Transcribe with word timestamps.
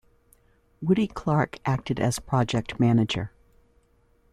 Woody 0.81 1.05
Clark 1.05 1.59
acted 1.63 1.99
as 1.99 2.17
Project 2.17 2.79
Manager. 2.79 3.29